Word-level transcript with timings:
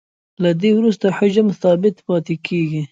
له 0.43 0.51
دې 0.61 0.71
وروسته 0.75 1.05
حجم 1.17 1.47
ثابت 1.61 1.95
پاتې 2.07 2.35
کیږي 2.45 2.79